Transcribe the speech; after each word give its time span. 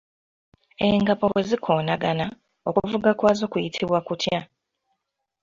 Engabo 0.87 1.25
bwe 1.31 1.41
zikoonagana, 1.49 2.25
okuvuga 2.69 3.09
kwazo 3.19 3.43
kuyitibwa 3.51 3.99
kutya? 4.07 4.39